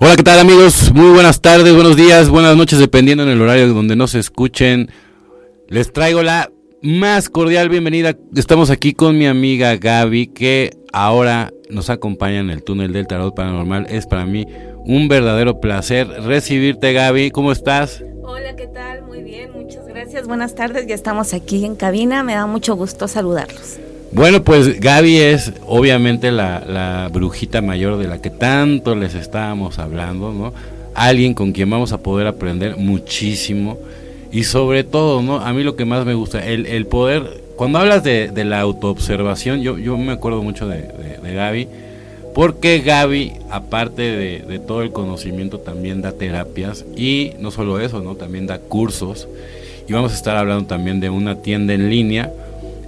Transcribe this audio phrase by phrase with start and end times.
[0.00, 0.92] Hola, ¿qué tal amigos?
[0.94, 4.90] Muy buenas tardes, buenos días, buenas noches, dependiendo en el horario donde nos escuchen.
[5.66, 8.16] Les traigo la más cordial bienvenida.
[8.36, 13.34] Estamos aquí con mi amiga Gaby, que ahora nos acompaña en el túnel del tarot
[13.34, 13.86] paranormal.
[13.90, 14.46] Es para mí
[14.84, 17.32] un verdadero placer recibirte, Gaby.
[17.32, 18.04] ¿Cómo estás?
[18.22, 19.02] Hola, ¿qué tal?
[19.02, 20.28] Muy bien, muchas gracias.
[20.28, 22.22] Buenas tardes, ya estamos aquí en cabina.
[22.22, 23.80] Me da mucho gusto saludarlos.
[24.10, 30.32] Bueno, pues Gaby es obviamente la, brujita mayor de la que tanto les estábamos hablando,
[30.32, 30.54] ¿no?
[30.94, 33.78] Alguien con quien vamos a poder aprender muchísimo
[34.32, 35.40] y sobre todo, ¿no?
[35.40, 39.78] A mí lo que más me gusta, el, poder, cuando hablas de, la autoobservación, yo,
[39.78, 40.88] yo me acuerdo mucho de,
[41.22, 41.68] de, Gaby,
[42.34, 48.00] porque Gaby, aparte de, de, todo el conocimiento, también da terapias y no solo eso,
[48.00, 48.14] ¿no?
[48.14, 49.28] También da cursos
[49.86, 52.32] y vamos a estar hablando también de una tienda en línea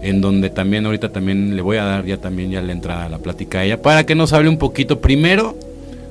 [0.02, 3.08] en donde también ahorita también le voy a dar ya también ya la entrada a
[3.08, 5.00] la plática a ella para que nos hable un poquito.
[5.00, 5.56] Primero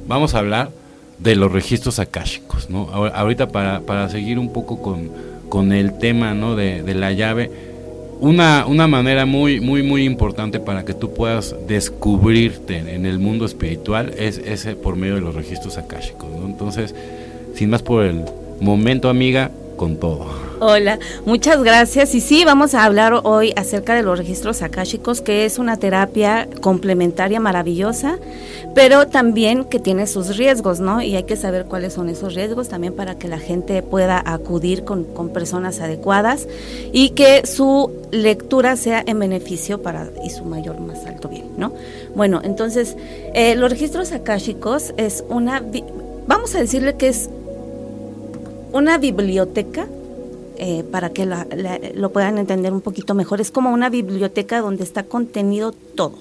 [0.08, 0.72] vamos a hablar
[1.20, 2.90] de los registros akáshicos, ¿no?
[3.14, 5.10] Ahorita para, para seguir un poco con,
[5.50, 6.56] con el tema, ¿no?
[6.56, 7.52] De, de, la llave,
[8.20, 13.46] una, una manera muy, muy, muy importante para que tú puedas descubrirte en el mundo
[13.46, 16.30] espiritual es ese por medio de los registros akáshicos.
[16.46, 16.96] Entonces,
[17.56, 18.24] sin más por el
[18.62, 20.49] momento, amiga, con todo.
[20.62, 22.14] Hola, muchas gracias.
[22.16, 26.50] Y sí, vamos a hablar hoy acerca de los registros akáshicos, que es una terapia
[26.60, 28.20] complementaria maravillosa,
[28.76, 31.02] pero también que tiene sus riesgos, ¿no?
[31.02, 34.84] Y hay que saber cuáles son esos riesgos también para que la gente pueda acudir
[34.84, 36.46] con, personas adecuadas
[36.92, 41.72] y que su lectura sea en beneficio para y su mayor más alto bien, ¿no?
[42.16, 42.98] Bueno, entonces,
[43.34, 45.64] eh, los registros akáshicos es una,
[46.28, 47.30] vamos a decirle que es
[48.74, 49.88] una biblioteca
[50.62, 53.40] eh, para que lo puedan entender un poquito mejor.
[53.40, 56.18] Es como una biblioteca donde está contenido todo.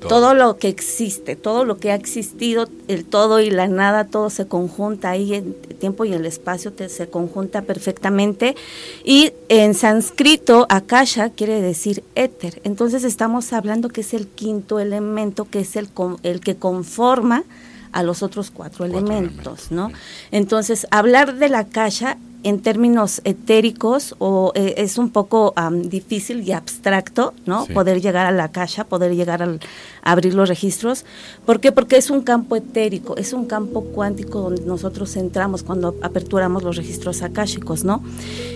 [0.00, 0.32] todo.
[0.32, 4.46] lo que existe, todo lo que ha existido, el todo y la nada, todo se
[4.46, 8.56] conjunta ahí, el tiempo y el espacio se conjunta perfectamente.
[9.04, 12.62] Y en sánscrito, akasha quiere decir éter.
[12.64, 15.90] Entonces estamos hablando que es el quinto elemento, que es el,
[16.22, 17.44] el que conforma
[17.92, 19.92] a los otros cuatro, elementos, ¿no?
[20.30, 25.54] Entonces, hablar de la akasha en términos etéricos o eh, es un poco
[25.84, 27.66] difícil y abstracto, ¿no?
[27.66, 29.58] Poder llegar a la caja, poder llegar a
[30.02, 31.04] abrir los registros.
[31.46, 31.72] ¿Por qué?
[31.72, 36.76] Porque es un campo etérico, es un campo cuántico donde nosotros entramos cuando aperturamos los
[36.76, 38.02] registros akáshicos, ¿no?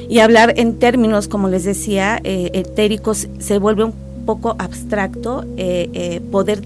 [0.08, 6.20] Y hablar en términos, como les decía, eh, etéricos se vuelve un poco abstracto, eh,
[6.32, 6.62] poder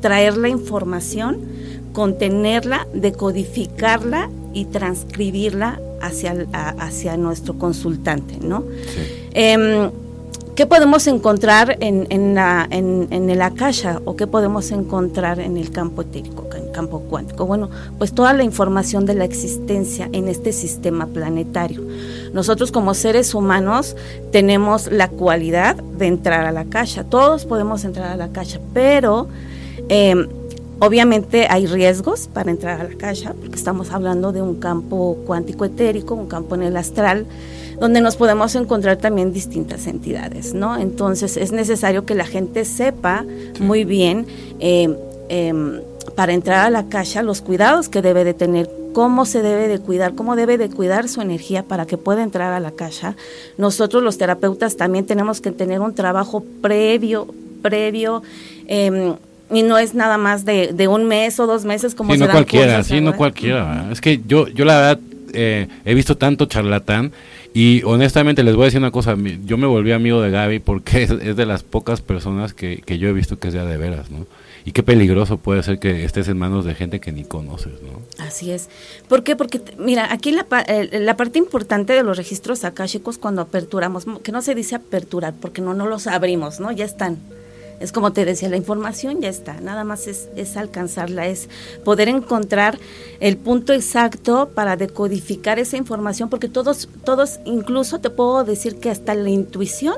[0.00, 1.40] traer la información,
[1.92, 8.64] contenerla, decodificarla y transcribirla hacia, hacia nuestro consultante, ¿no?
[9.32, 9.90] Em,
[10.58, 15.56] ¿Qué podemos encontrar en, en, la, en, en, el akasha o qué podemos encontrar en
[15.56, 17.46] el campo etérico, en el campo cuántico?
[17.46, 21.82] Bueno, pues toda la información de la existencia en este sistema planetario.
[22.32, 23.94] Nosotros como seres humanos
[24.32, 27.04] tenemos la cualidad de entrar a la akasha.
[27.04, 29.28] Todos podemos entrar a la akasha, pero
[29.88, 30.26] eh,
[30.80, 35.64] Obviamente hay riesgos para entrar a la caja, porque estamos hablando de un campo cuántico
[35.64, 37.26] etérico, un campo en el astral,
[37.80, 40.76] donde nos podemos encontrar también distintas entidades, ¿no?
[40.76, 43.24] Entonces es necesario que la gente sepa
[43.58, 44.26] muy bien
[44.60, 44.96] eh,
[45.28, 45.80] em,
[46.14, 49.80] para entrar a la caja los cuidados que debe de tener, cómo se debe de
[49.80, 53.16] cuidar, cómo debe de cuidar su energía para que pueda entrar a la caja.
[53.56, 57.26] Nosotros los terapeutas también tenemos que tener un trabajo previo,
[57.62, 58.22] previo.
[58.68, 59.14] Eh,
[59.50, 62.28] y no es nada más de, de un mes o dos meses como sí, no
[62.28, 63.88] cualquiera, sí, no cualquiera.
[63.90, 65.00] Es que yo, yo la verdad
[65.32, 67.12] eh, he visto tanto charlatán
[67.54, 71.02] y honestamente les voy a decir una cosa, yo me volví amigo de Gaby porque
[71.22, 74.26] es, de las pocas personas que, que, yo he visto que sea de veras, ¿no?
[74.64, 78.02] Y qué peligroso puede ser que estés en manos de gente que ni conoces, ¿no?
[78.22, 78.68] Así es.
[79.08, 79.34] ¿Por qué?
[79.34, 80.46] Porque, mira, aquí la,
[80.92, 85.62] la parte importante de los registros akáshicos cuando aperturamos, que no se dice aperturar, porque
[85.62, 86.70] no, no los abrimos, ¿no?
[86.70, 87.16] Ya están
[87.80, 91.48] es como te decía, la información ya está, nada más es, es alcanzarla, es
[91.84, 92.78] poder encontrar
[93.20, 98.90] el punto exacto para decodificar esa información, porque todos, todos, incluso te puedo decir que
[98.90, 99.96] hasta la intuición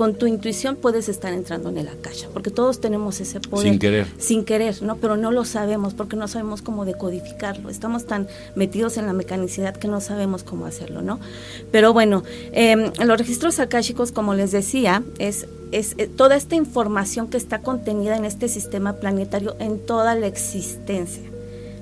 [0.00, 3.68] con tu intuición puedes estar entrando en la caja, porque todos tenemos ese poder.
[3.68, 4.06] Sin querer.
[4.16, 4.96] Sin querer, ¿no?
[4.96, 7.68] Pero no lo sabemos porque no sabemos cómo decodificarlo.
[7.68, 11.20] Estamos tan metidos en la mecanicidad que no sabemos cómo hacerlo, ¿no?
[11.70, 17.28] Pero bueno, em, los registros akáshicos, como les decía, es es eh, toda esta información
[17.28, 21.29] que está contenida en este sistema planetario en toda la existencia.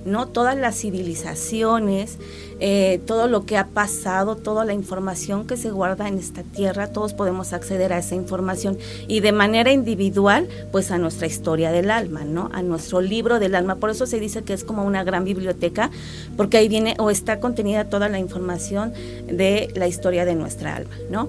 [0.08, 0.26] ¿No?
[0.26, 2.18] Todas las civilizaciones,
[2.60, 6.88] eh, todo lo que ha pasado, toda la información que se guarda en esta tierra,
[6.88, 11.90] todos podemos acceder a esa información y de manera individual, pues a nuestra historia del
[11.90, 12.50] alma, ¿no?
[12.52, 13.76] A nuestro libro del alma.
[13.76, 15.90] Por eso se dice que es como una gran biblioteca,
[16.36, 18.92] porque ahí viene o está contenida toda la información
[19.30, 21.28] de la historia de nuestra alma, ¿no?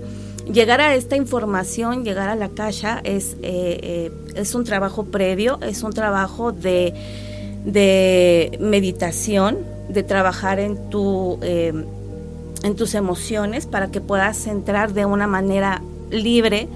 [0.52, 5.60] Llegar a esta información, llegar a la caja, es, eh, eh, es un trabajo previo,
[5.62, 6.96] es un trabajo de,
[7.66, 9.58] de meditación,
[9.90, 11.74] de trabajar en, tu, eh,
[12.64, 16.68] en tus emociones para que puedas entrar de una manera libre,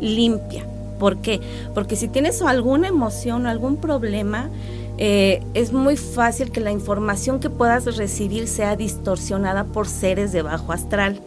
[0.00, 0.66] limpia.
[0.98, 1.40] ¿Por qué?
[1.74, 4.50] Porque si tienes alguna emoción o algún problema,
[4.98, 10.70] es muy fácil que la información que puedas recibir sea distorsionada por seres de bajo
[10.70, 11.20] astral.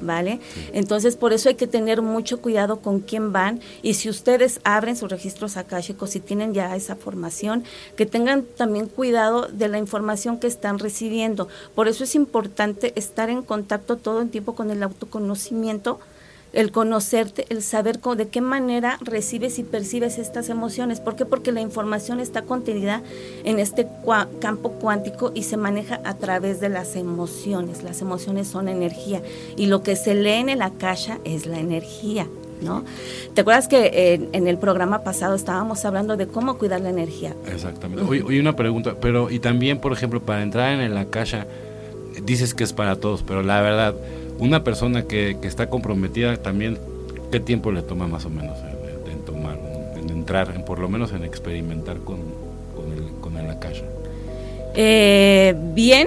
[0.00, 0.40] ¿Vale?
[0.72, 4.96] Entonces, por eso hay que tener mucho cuidado con quién van y si ustedes abren
[4.96, 7.64] sus registros akáshicos y tienen ya esa formación,
[7.96, 11.48] que tengan también cuidado de la información que están recibiendo.
[11.74, 16.00] Por eso es importante estar en contacto todo el tiempo con el autoconocimiento
[16.52, 21.00] el conocerte, el saber de qué manera recibes y percibes estas emociones.
[21.00, 21.24] ¿Por qué?
[21.24, 23.02] Porque la información está contenida
[23.44, 23.86] en este
[24.40, 27.82] campo cuántico y se maneja a través de las emociones.
[27.82, 29.22] Las emociones son energía
[29.56, 32.26] y lo que se lee en la akasha es la energía.
[32.60, 32.84] ¿No?
[33.32, 37.34] ¿Te acuerdas que en, el programa pasado estábamos hablando de cómo cuidar la energía?
[37.50, 38.04] Exactamente.
[38.04, 41.46] Oye, una pregunta, pero y también, por ejemplo, para entrar en la akasha,
[42.22, 43.94] dices que es para todos, pero la verdad,
[44.40, 46.78] una persona que, que, está comprometida también,
[47.30, 48.58] ¿qué tiempo le toma más o menos
[49.12, 49.58] en, tomar,
[49.96, 52.18] en entrar, en, por lo menos en experimentar con,
[52.74, 53.99] con, el, con el?
[54.74, 56.06] Eh, bien,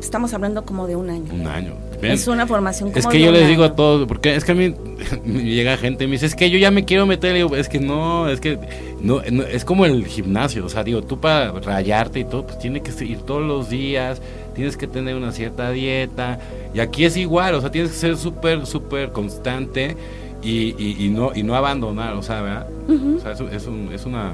[0.00, 1.32] estamos hablando como de un año.
[1.32, 1.74] Un año.
[2.02, 4.54] Es una formación como Es que yo les digo a todos, porque es que a
[4.54, 4.74] mí
[5.26, 7.68] llega gente y me dice, es que yo ya me quiero meter, y digo, es
[7.68, 8.58] que no, es que
[9.02, 12.82] no, es como el gimnasio, o sea, digo, tú para rayarte y todo, pues tienes
[12.82, 14.22] que ir todos los días,
[14.54, 16.38] tienes que tener una cierta dieta,
[16.72, 19.96] y aquí es igual, o sea, tienes que ser súper, súper constante
[20.42, 22.66] y, y, no, y no abandonar, o sea, ¿verdad?
[22.88, 24.32] O sea, es, es una...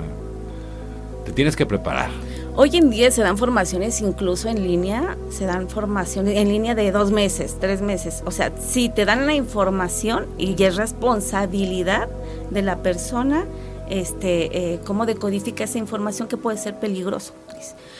[1.24, 2.10] Te tienes que preparar.
[2.58, 6.90] Hoy en día se dan formaciones incluso en línea, se dan formaciones en línea de
[6.90, 8.22] dos meses, tres meses.
[8.24, 12.08] O sea, si te dan la información y es responsabilidad
[12.48, 13.44] de la persona,
[13.90, 17.34] este, eh, cómo decodifica esa información que puede ser peligroso.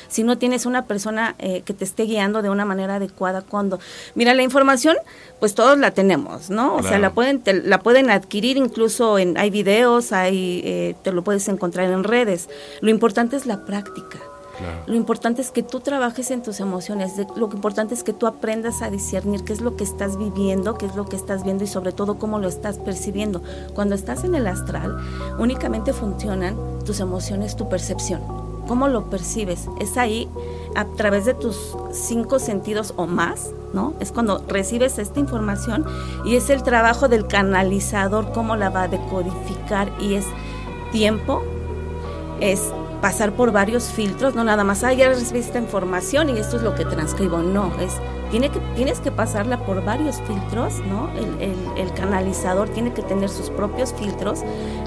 [0.09, 3.79] Si no tienes una persona eh, que te esté guiando de una manera adecuada cuando,
[4.15, 4.97] mira, la información,
[5.39, 6.77] pues todos la tenemos, ¿no?
[6.77, 11.23] O sea, la pueden, la pueden adquirir incluso en, hay videos, hay, eh, te lo
[11.23, 12.49] puedes encontrar en redes.
[12.81, 14.19] Lo importante es la práctica.
[14.87, 18.83] Lo importante es que tú trabajes en tus emociones, lo importante es que tú aprendas
[18.83, 21.67] a discernir qué es lo que estás viviendo, qué es lo que estás viendo y
[21.67, 23.43] sobre todo cómo lo estás percibiendo.
[23.75, 24.97] Cuando estás en el astral,
[25.39, 28.21] únicamente funcionan tus emociones, tu percepción.
[28.67, 29.69] ¿Cómo lo percibes?
[29.81, 30.29] Es ahí,
[30.75, 33.95] a través de tus cinco sentidos o más, ¿no?
[34.01, 35.85] Es cuando recibes esta información
[36.25, 40.25] y es el trabajo del canalizador, cómo la va a decodificar y es
[40.91, 41.43] tiempo,
[42.41, 46.57] es pasar por varios filtros, no nada más, ah, ya recibí esta información y esto
[46.57, 48.01] es lo que transcribo, no, es,
[48.31, 51.11] tiene que, tienes que pasarla por varios filtros, ¿no?
[51.17, 54.41] El, el, canalizador tiene que tener sus propios filtros,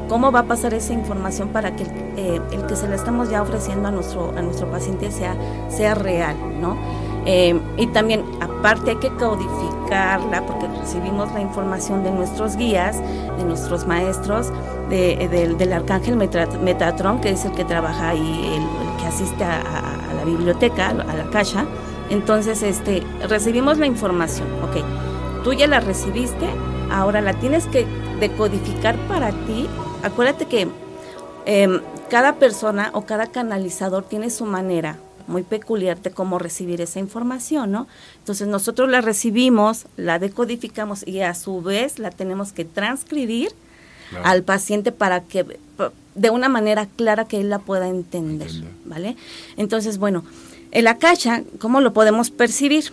[0.07, 1.83] cómo va a pasar esa información para que
[2.17, 5.35] eh, el que se la estamos ya ofreciendo a nuestro, a nuestro paciente sea,
[5.69, 6.77] sea real, ¿no?
[7.25, 12.97] Eh, y también, aparte, hay que codificarla porque recibimos la información de nuestros guías,
[13.37, 14.51] de nuestros maestros,
[14.89, 20.89] del arcángel Metatron, que es el que trabaja ahí, el, que asiste a, la biblioteca,
[20.89, 21.65] a la caja.
[22.09, 26.47] Entonces, este, recibimos la información, ok, tú ya la recibiste,
[26.91, 27.85] ahora la tienes que
[28.19, 29.67] decodificar para ti.
[30.03, 30.67] Acuérdate que
[31.45, 36.99] em, cada persona o cada canalizador tiene su manera muy peculiar de cómo recibir esa
[36.99, 37.87] información, ¿no?
[38.17, 43.51] Entonces nosotros la recibimos, la decodificamos y a su vez la tenemos que transcribir
[44.23, 45.45] al paciente para que
[46.15, 48.49] de una manera clara que él la pueda entender,
[48.85, 49.15] ¿vale?
[49.57, 50.23] Entonces, bueno,
[50.71, 52.91] el akasha, ¿cómo lo podemos percibir?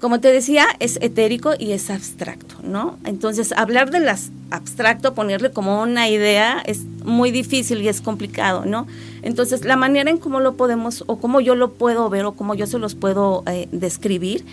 [0.00, 2.98] Como te decía, es etérico y es abstracto, ¿no?
[3.04, 8.64] Entonces, hablar de las abstracto, ponerle como una idea, es muy difícil y es complicado,
[8.64, 8.86] ¿no?
[9.22, 12.54] Entonces, la manera en cómo lo podemos, o cómo yo lo puedo ver, o cómo
[12.54, 14.44] yo se los puedo eh, describir,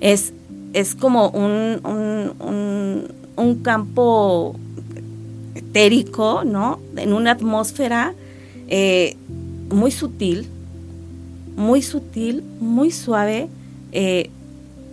[0.00, 0.32] es,
[0.72, 4.56] es como un, un, un campo
[5.72, 6.80] etérico, ¿no?
[6.96, 8.12] En una atmósfera
[8.68, 9.16] eh,
[9.70, 10.46] muy sutil,
[11.56, 13.48] muy sutil, muy suave.
[13.92, 14.30] Eh,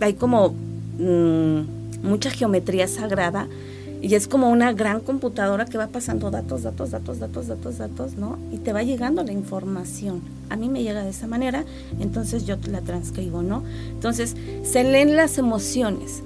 [0.00, 0.54] hay como
[0.98, 1.60] mm,
[2.02, 3.48] mucha geometría sagrada
[4.02, 8.14] Y es como una gran computadora que va pasando datos, datos, datos, datos, datos, datos,
[8.14, 8.38] ¿no?
[8.50, 10.22] Y te va llegando la información.
[10.48, 11.64] A mí me llega de esa manera,
[12.00, 13.62] entonces yo la transcribo, ¿no?
[13.90, 16.22] Entonces, se leen las emociones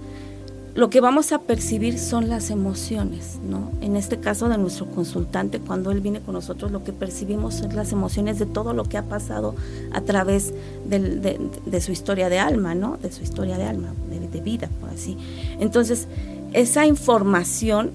[0.75, 3.71] lo que vamos a percibir son las emociones, ¿no?
[3.81, 7.76] En este caso de nuestro consultante, cuando él viene con nosotros, lo que percibimos son
[7.76, 9.54] las emociones de todo lo que ha pasado
[9.93, 10.52] a través
[10.85, 12.97] de, su historia de alma, ¿no?
[12.97, 15.16] De su historia de alma, de, de vida, por así.
[15.61, 16.09] Entonces,
[16.52, 17.93] esa información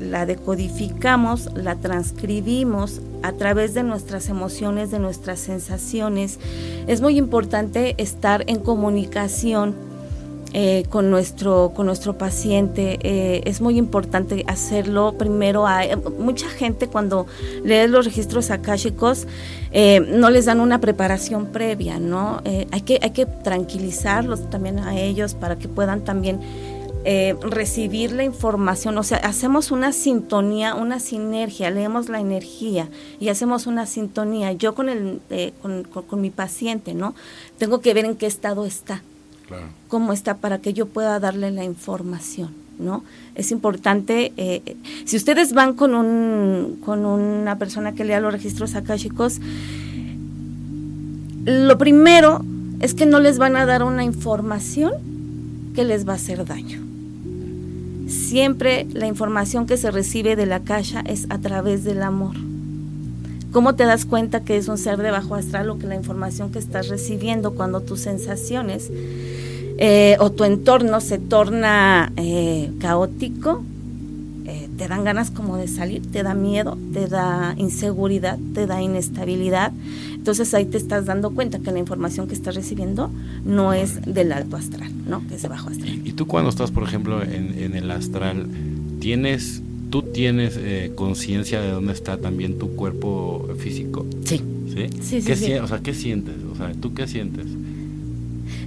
[0.00, 6.38] la decodificamos, la transcribimos a través de nuestras emociones, de nuestras sensaciones.
[6.86, 9.74] Es muy importante estar en comunicación
[10.56, 13.00] eh, con, nuestro, con nuestro paciente.
[13.02, 15.66] Eh, es muy importante hacerlo primero.
[15.66, 17.26] A, eh, mucha gente cuando
[17.64, 19.26] lee los registros akáshicos
[19.72, 22.40] no les dan una preparación previa, ¿no?
[22.70, 26.38] hay, que, hay que tranquilizarlos también a ellos para que puedan también
[27.50, 33.66] recibir la información, o sea, hacemos una sintonía, una sinergia, leemos la energía y hacemos
[33.66, 34.52] una sintonía.
[34.52, 35.20] Yo con, el,
[35.60, 37.16] con, con, mi paciente, ¿no?
[37.58, 39.02] Tengo que ver en qué estado está
[39.88, 43.04] cómo está para que yo pueda darle la información, ¿no?
[43.34, 48.74] Es importante, eh, si ustedes van con, un, con una persona que lea los registros
[48.74, 49.40] akáshicos,
[51.44, 52.44] lo primero
[52.80, 54.92] es que no les van a dar una información
[55.74, 56.82] que les va a hacer daño.
[58.08, 62.36] Siempre la información que se recibe de la caja es a través del amor.
[63.54, 66.50] ¿Cómo te das cuenta que es un ser de bajo astral o que la información
[66.50, 68.90] que estás recibiendo cuando tus sensaciones
[69.78, 73.62] eh, o tu entorno se torna eh, caótico?
[74.44, 78.82] Eh, te dan ganas como de salir, te da miedo, te da inseguridad, te da
[78.82, 79.72] inestabilidad.
[80.12, 83.12] Entonces ahí te estás dando cuenta que la información que estás recibiendo
[83.44, 85.24] no es del alto astral, ¿no?
[85.28, 86.00] Que es de bajo astral.
[86.04, 88.48] ¿Y, tú cuando estás, por ejemplo, en, en el astral,
[88.98, 89.62] tienes
[89.94, 94.04] ¿Tú tienes eh, conciencia de dónde está también tu cuerpo físico?
[94.24, 94.42] Sí.
[94.66, 94.90] ¿Sí?
[95.00, 96.34] Sí, ¿Qué sí, O sea, ¿qué sientes?
[96.52, 97.46] O sea, ¿tú qué sientes?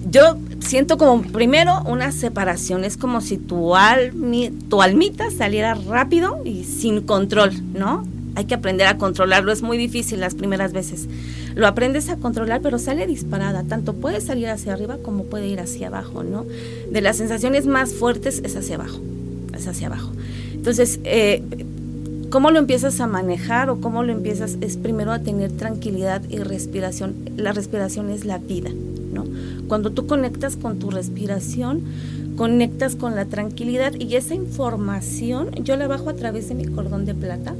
[0.09, 6.39] Yo siento como primero una separación, es como si tu, almi, tu almita saliera rápido
[6.45, 8.07] y sin control, ¿no?
[8.35, 11.09] Hay que aprender a controlarlo, es muy difícil las primeras veces.
[11.55, 15.59] Lo aprendes a controlar, pero sale disparada, tanto puede salir hacia arriba como puede ir
[15.59, 16.45] hacia abajo, ¿no?
[16.89, 19.01] De las sensaciones más fuertes es hacia abajo,
[19.53, 20.13] es hacia abajo.
[20.67, 21.41] Entonces, eh,
[22.29, 24.57] ¿cómo lo empiezas a manejar o cómo lo empiezas?
[24.59, 27.15] Es primero a tener tranquilidad y respiración.
[27.37, 28.69] La respiración es la vida,
[29.13, 29.23] ¿no?
[29.69, 31.83] Cuando tú conectas con tu respiración,
[32.35, 37.05] conectas con la tranquilidad y esa información yo la bajo a través de mi cordón
[37.05, 37.55] de plata,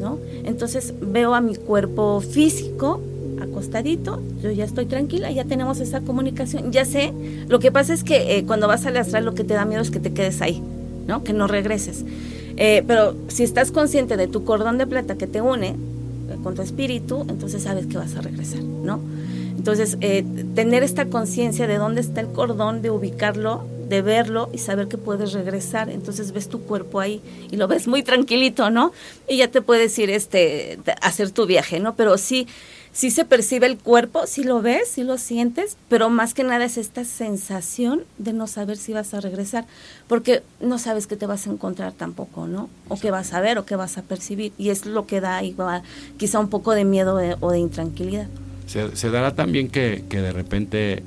[0.00, 0.18] ¿no?
[0.42, 3.00] Entonces veo a mi cuerpo físico
[3.40, 7.12] acostadito, yo ya estoy tranquila, ya tenemos esa comunicación, ya sé,
[7.46, 9.80] lo que pasa es que eh, cuando vas al astral lo que te da miedo
[9.80, 10.60] es que te quedes ahí,
[11.06, 11.24] ¿no?
[11.24, 12.04] Que no regreses.
[12.56, 15.74] Eh, pero si estás consciente de tu cordón de plata que te une eh,
[16.42, 19.00] con tu espíritu, entonces sabes que vas a regresar, ¿no?
[19.56, 24.58] Entonces, eh, tener esta conciencia de dónde está el cordón, de ubicarlo, de verlo y
[24.58, 25.90] saber que puedes regresar.
[25.90, 28.92] Entonces ves tu cuerpo ahí y lo ves muy tranquilito, ¿no?
[29.28, 31.94] Y ya te puedes ir este, hacer tu viaje, ¿no?
[31.94, 32.46] Pero sí,
[32.92, 36.64] sí se percibe el cuerpo, sí lo ves, sí lo sientes, pero más que nada
[36.64, 39.66] es esta sensación de no saber si vas a regresar,
[40.08, 42.70] porque no sabes qué te vas a encontrar tampoco, ¿no?
[42.88, 44.52] O qué vas a ver o qué vas a percibir.
[44.58, 45.82] Y es lo que da igual,
[46.16, 48.28] quizá un poco de miedo o de intranquilidad.
[48.66, 51.02] Se, dará también que, de repente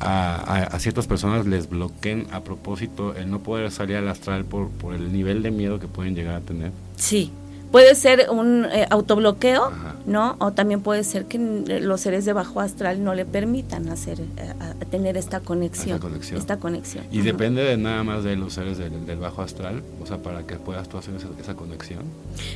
[0.00, 4.70] a, a, ciertas personas les bloqueen a propósito el no poder salir al astral por,
[4.70, 6.72] por el nivel de miedo que pueden llegar a tener.
[6.96, 7.32] Sí,
[7.74, 9.72] Puede ser un eh, autobloqueo,
[10.06, 10.36] ¿no?
[10.38, 11.38] O también puede ser que
[11.80, 14.54] los seres de bajo astral no le permitan hacer, eh,
[14.92, 16.00] tener esta conexión,
[16.36, 17.04] Esta conexión.
[17.10, 20.54] Y depende de nada más de los seres del, bajo astral, o sea, para que
[20.54, 22.04] puedas tú hacer esa, conexión.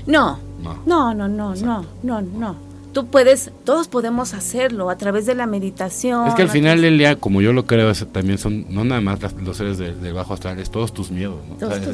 [0.06, 5.26] No, no, no, no, no, no, no, no tú puedes, todos podemos hacerlo a través
[5.26, 6.28] de la meditación.
[6.28, 9.20] Es que al final del día, como yo lo creo, también son no nada más
[9.42, 11.36] los seres del bajo astral, es todos tus miedos.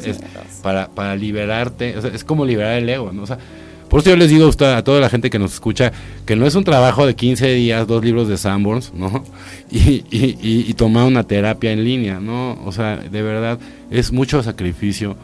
[0.03, 0.19] es,
[0.61, 3.23] Para, para liberarte, es como liberar el ego, ¿no?
[3.23, 3.37] O sea,
[3.89, 5.91] por eso yo les digo a, usted, a toda la gente que nos escucha
[6.25, 9.23] que no es un trabajo de 15 días, dos libros de Sanborns, ¿no?
[9.71, 12.57] Y, y, y tomar una terapia en línea, ¿no?
[12.65, 13.59] O sea, de verdad,
[13.89, 15.17] es mucho sacrificio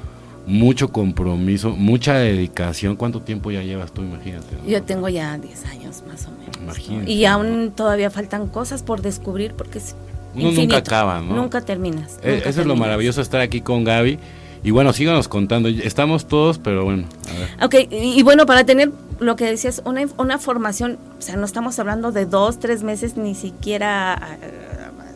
[0.46, 2.96] mucho compromiso, mucha dedicación.
[2.96, 4.58] ¿Cuánto tiempo ya llevas tú, imagínate?
[4.68, 6.58] Yo tengo ya 10 años más o menos.
[6.62, 7.12] Imagínate.
[7.12, 9.96] Y aún todavía faltan cosas por descubrir porque es
[10.36, 11.36] Uno nunca acaba, ¿no?
[11.36, 12.20] Nunca terminas.
[12.24, 14.20] Eh, eso es lo maravilloso estar aquí con Gaby.
[14.64, 15.70] Y bueno, síganos contando.
[15.70, 17.06] Estamos todos, pero bueno.
[17.30, 17.50] A ver.
[17.64, 21.80] Ok, y, bueno, para tener lo que decías, una, una formación, o sea, no estamos
[21.80, 24.38] hablando de dos, tres meses, ni siquiera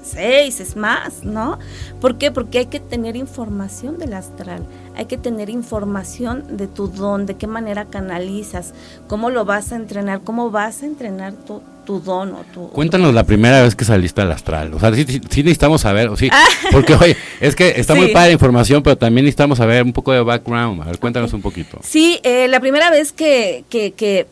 [0.05, 1.59] seis, es más, ¿no?
[1.99, 2.31] ¿Por qué?
[2.31, 4.63] Porque hay que tener información del astral,
[4.97, 8.73] hay que tener información de tu don, de qué manera canalizas,
[9.07, 12.69] cómo lo vas a entrenar, cómo vas a entrenar tu, tu don o tu...
[12.69, 16.29] Cuéntanos la primera vez que saliste al astral, o sea, sí, necesitamos saber, sí,
[16.71, 20.11] porque oye, es que está muy padre la información, pero también necesitamos saber un poco
[20.11, 21.79] de background, a ver, cuéntanos un poquito.
[21.83, 24.27] Sí, eh, la primera vez que, que, que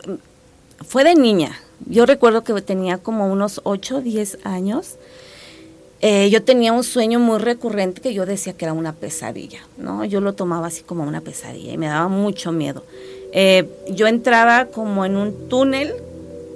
[0.88, 1.52] fue de niña,
[1.86, 4.96] yo recuerdo que tenía como unos 8, 10 años.
[6.06, 10.04] Eh, yo tenía un sueño muy recurrente que yo decía que era una pesadilla, ¿no?
[10.04, 12.84] Yo lo tomaba así como una pesadilla y me daba mucho miedo.
[13.32, 15.94] Eh, yo entraba como en un túnel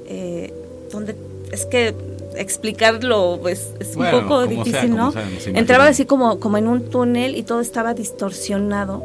[0.05, 0.53] eh,
[0.91, 1.15] donde
[1.53, 1.95] es que
[2.35, 5.13] explicarlo pues es un poco difícil, ¿no?
[5.45, 9.01] entraba así como, como en un túnel y todo estaba distorsionado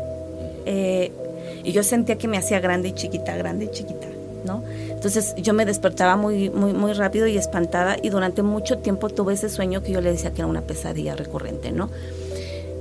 [0.66, 4.08] y yo sentía que me hacía grande y chiquita, grande y chiquita,
[4.44, 4.64] ¿no?
[5.02, 9.34] Entonces yo me despertaba muy, muy, muy rápido y espantada y durante mucho tiempo tuve
[9.34, 11.90] ese sueño que yo le decía que era una pesadilla recurrente, ¿no?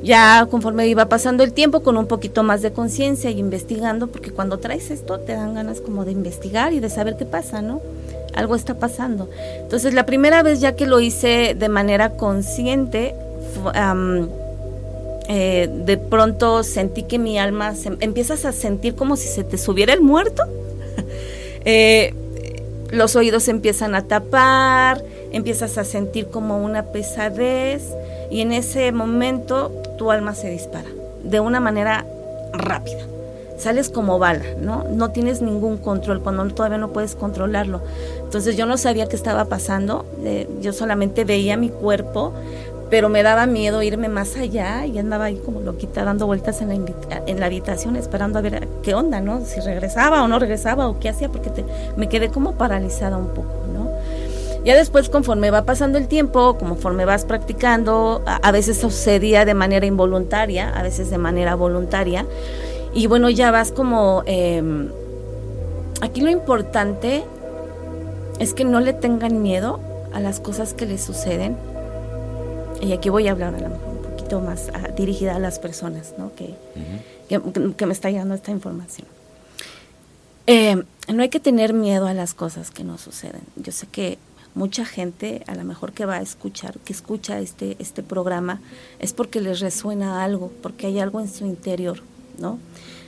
[0.03, 4.29] Ya conforme iba pasando el tiempo con un poquito más de conciencia y investigando, porque
[4.29, 7.81] cuando traes esto te dan ganas como de investigar y de saber qué pasa, ¿no?
[8.35, 9.27] Algo está pasando.
[9.59, 13.15] Entonces la primera vez ya que lo hice de manera consciente,
[15.27, 19.57] eh, de pronto sentí que mi alma, se, empiezas a sentir como si se te
[19.57, 20.43] subiera el muerto
[21.65, 22.13] eh,
[22.91, 27.83] los oídos empiezan a tapar, empiezas a sentir como una pesadez
[28.29, 30.89] y en ese momento tu alma se dispara
[31.23, 32.05] de una manera
[32.53, 32.99] rápida.
[33.57, 34.85] Sales como bala, ¿no?
[34.85, 37.81] No tienes ningún control cuando todavía no puedes controlarlo.
[38.23, 42.33] Entonces yo no sabía qué estaba pasando, eh, yo solamente veía mi cuerpo,
[42.91, 46.67] pero me daba miedo irme más allá y andaba ahí como loquita dando vueltas en
[46.67, 46.75] la,
[47.25, 49.45] en la habitación esperando a ver qué onda, ¿no?
[49.45, 51.63] Si regresaba o no regresaba o qué hacía, porque
[51.95, 53.89] me quedé como paralizada un poco, ¿no?
[54.65, 59.85] Ya después, conforme va pasando el tiempo, conforme vas practicando, a, veces sucedía de manera
[59.85, 62.25] involuntaria, a veces de manera voluntaria,
[62.93, 64.21] y bueno, ya vas como...
[64.25, 64.89] Em,
[66.01, 67.23] aquí lo importante
[68.37, 69.79] es que no le tengan miedo
[70.13, 71.55] a las cosas que les suceden,
[72.81, 75.59] y aquí voy a hablar a lo mejor un poquito más ah, dirigida a las
[75.59, 76.31] personas ¿no?
[76.35, 76.55] que,
[77.29, 79.07] que, me está llegando esta información.
[80.47, 83.41] Eh, no hay que tener miedo a las cosas que nos suceden.
[83.55, 84.17] Yo sé que
[84.55, 88.61] mucha gente, a lo mejor que va a escuchar, que escucha este, este programa,
[88.99, 92.01] es porque les resuena algo, porque hay algo en su interior,
[92.39, 92.59] ¿no?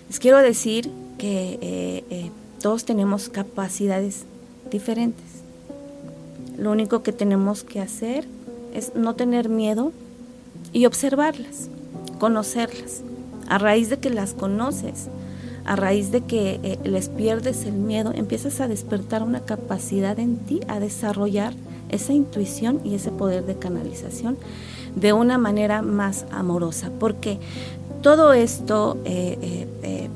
[0.07, 2.31] Les quiero decir que eh, eh,
[2.62, 4.25] todos tenemos capacidades
[4.69, 5.25] diferentes.
[6.57, 8.27] Lo único que tenemos que hacer
[8.73, 9.91] es no tener miedo
[10.71, 11.69] y observarlas,
[12.19, 13.01] conocerlas.
[13.47, 15.07] A raíz de que las conoces,
[15.65, 20.38] a raíz de que eh, les pierdes el miedo, empiezas a despertar una capacidad en
[20.38, 21.53] ti, a desarrollar
[21.89, 24.38] esa intuición y ese poder de canalización
[24.95, 26.89] de una manera más amorosa.
[26.99, 27.38] Porque
[28.01, 30.09] todo esto, eh, eh,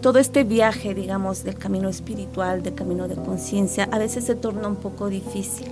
[0.00, 4.68] todo este viaje, digamos, del camino espiritual, del camino de conciencia, a veces se torna
[4.68, 5.66] un poco difícil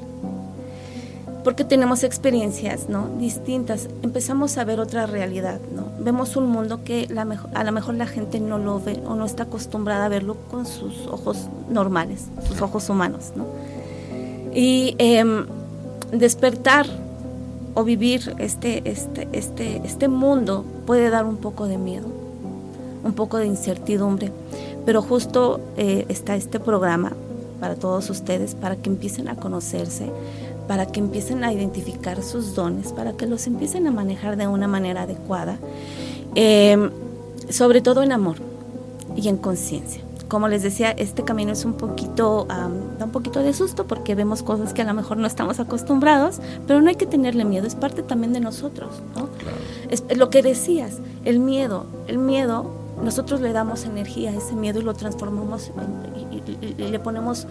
[1.44, 3.08] porque tenemos experiencias ¿no?
[3.18, 5.84] distintas, empezamos a ver otra realidad, ¿no?
[6.02, 7.22] vemos un mundo que la
[7.54, 10.66] a lo mejor la gente no lo ve o no está acostumbrada a verlo con
[10.66, 13.32] sus ojos normales, sus ojos humanos.
[13.36, 13.46] ¿no?
[14.54, 15.46] Y em,
[16.12, 16.86] despertar
[17.74, 22.06] o vivir este, este, este, este mundo puede dar un poco de miedo,
[23.04, 24.32] un poco de incertidumbre,
[24.86, 27.12] pero justo eh, está este programa
[27.60, 30.10] para todos ustedes, para que empiecen a conocerse,
[30.66, 34.68] para que empiecen a identificar sus dones, para que los empiecen a manejar de una
[34.68, 35.58] manera adecuada,
[36.34, 36.90] em,
[37.48, 38.36] sobre todo en amor
[39.16, 40.02] y en conciencia.
[40.28, 44.42] Como les decía, este camino es un poquito, da un poquito de susto porque vemos
[44.42, 47.74] cosas que a lo mejor no estamos acostumbrados, pero no hay que tenerle miedo, es
[47.74, 49.02] parte también de nosotros.
[49.14, 49.28] ¿no?
[49.90, 54.80] Es, lo que decías, el miedo, el miedo nosotros le damos energía a ese miedo
[54.80, 55.70] y lo transformamos
[56.60, 57.46] y, le ponemos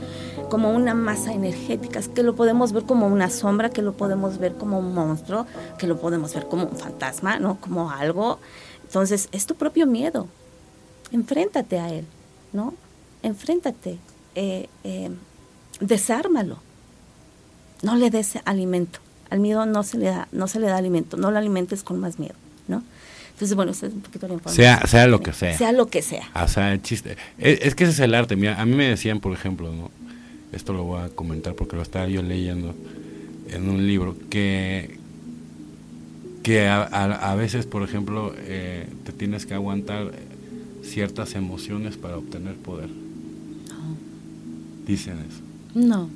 [0.50, 4.56] como una masa energética, que lo podemos ver como una sombra, que lo podemos ver
[4.56, 5.46] como un monstruo,
[5.78, 7.60] que lo podemos ver como un fantasma, ¿no?
[7.60, 8.40] Como algo.
[8.84, 10.28] Entonces, es tu propio miedo.
[11.12, 12.06] Enfréntate a él,
[12.52, 12.74] ¿no?
[13.22, 14.00] Enfréntate.
[14.36, 15.12] Eh, eh,
[15.80, 16.58] desármalo.
[17.82, 19.00] No le des alimento.
[19.30, 21.18] Al miedo no se le da, no se le da alimento.
[21.18, 22.36] No lo alimentes con más miedo,
[22.68, 22.84] ¿no?
[23.44, 24.66] Entonces, bueno, es un poquito la información.
[24.66, 25.58] Sea, sea lo que sea.
[25.58, 26.30] Sea lo que sea.
[26.42, 27.18] O sea, el chiste.
[27.38, 28.38] Es, que ese es el arte.
[28.38, 29.92] Mira, a mí me decían, por ejemplo, ¿no?
[30.54, 32.74] esto lo voy a comentar porque lo estaba yo leyendo
[33.50, 34.98] en un libro, que,
[36.42, 40.12] que a, veces, por ejemplo, eh, te tienes que aguantar
[40.82, 42.88] ciertas emociones para obtener poder.
[44.88, 45.42] Dicen eso.
[45.76, 46.08] No.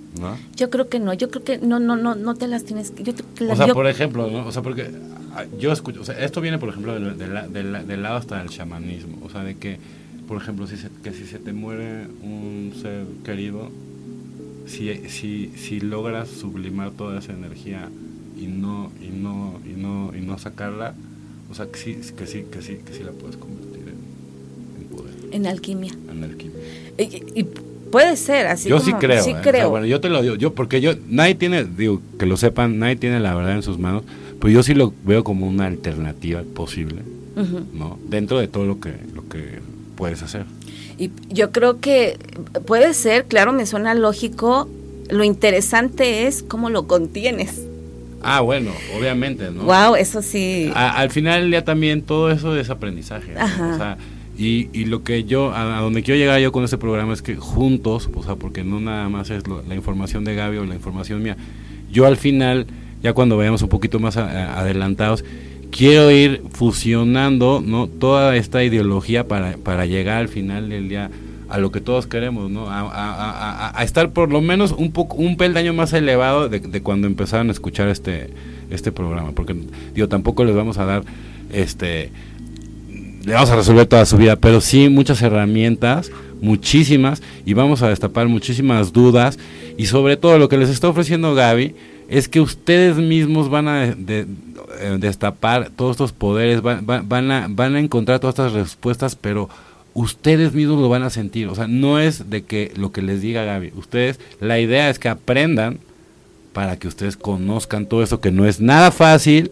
[0.56, 3.14] Yo creo que no, yo creo que no, no, no, no te las tienes yo
[3.50, 4.46] O sea, por ejemplo, ¿no?
[4.48, 5.17] O sea, porque ah,
[5.60, 9.30] yo escucho, o sea, esto viene, por ejemplo, del, del, lado hasta del chamanismo, o
[9.30, 9.78] sea, de que,
[10.28, 13.70] por ejemplo, si se, que si se te muere un ser querido,
[14.66, 17.90] si, si, si logras sublimar toda esa energía
[18.40, 20.94] y no, y no, y no, y no sacarla,
[21.50, 24.88] o sea, que sí, que sí, que sí, que sí la puedes convertir en, en
[24.90, 25.14] poder.
[25.32, 25.94] En alquimia.
[26.12, 26.58] En alquimia.
[26.98, 27.46] Y,
[27.92, 28.70] puede ser así.
[28.70, 29.24] Yo sí creo.
[29.24, 29.38] Sí ¿eh?
[29.42, 29.70] creo.
[29.70, 32.98] bueno, yo te lo digo, yo porque yo nadie tiene, digo, que lo sepan, nadie
[32.98, 34.04] tiene la verdad en sus manos,
[34.40, 37.02] pero yo sí lo veo como una alternativa posible,
[37.74, 38.00] ¿no?
[38.08, 39.60] Dentro de todo lo que lo que
[39.96, 40.46] puedes hacer.
[40.98, 42.18] Y yo creo que
[42.66, 44.68] puede ser, claro, me suena lógico.
[45.10, 47.62] Lo interesante es cómo lo contienes.
[48.22, 49.64] Ah, bueno, obviamente, ¿no?
[49.64, 50.72] Wow, eso sí.
[50.74, 53.34] al final ya también todo eso es aprendizaje.
[53.34, 53.98] O sea,
[54.38, 57.36] y, y, lo que yo, a, donde quiero llegar yo con este programa es que
[57.36, 61.24] juntos, o sea, porque no nada más es la información de Gaby o la información
[61.24, 61.38] mía,
[61.92, 62.68] yo al final,
[63.02, 65.24] ya cuando vayamos un poquito más adelantados,
[65.72, 71.10] quiero ir fusionando no toda esta ideología para, para llegar al final del día
[71.50, 72.66] a lo que todos queremos, ¿no?
[72.70, 77.52] A, estar por lo menos un poco un peldaño más elevado de, cuando empezaron a
[77.52, 78.30] escuchar este
[78.70, 79.56] este programa, porque
[79.94, 81.04] digo tampoco les vamos a dar
[81.54, 82.12] este
[83.24, 87.90] le vamos a resolver toda su vida, pero sí muchas herramientas, muchísimas y vamos a
[87.90, 89.40] destapar muchísimas dudas
[89.78, 91.76] y sobre todo lo que les está ofreciendo Gaby
[92.08, 94.26] es que ustedes mismos van a eh,
[95.00, 99.50] destapar todos estos poderes, van, van, a, van a encontrar todas estas respuestas, pero
[99.94, 101.48] ustedes mismos lo van a sentir.
[101.48, 103.74] O sea, no es de que lo que les diga Gaby.
[103.76, 105.80] Ustedes, la idea es que aprendan
[106.54, 109.52] para que ustedes conozcan todo eso que no es nada fácil